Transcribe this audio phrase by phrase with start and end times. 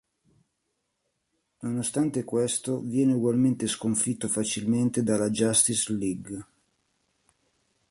[1.59, 6.45] Nonostante questo, viene ugualmente sconfitto facilmente dalla Justice League